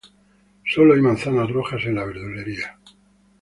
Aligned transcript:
Solo 0.65 0.95
hay 0.95 1.01
manzanas 1.03 1.47
rojas, 1.51 1.83
en 1.85 1.93
la 1.93 2.05
verdulería. 2.05 2.79